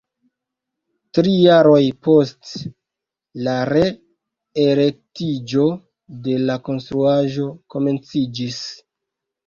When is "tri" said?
1.17-1.33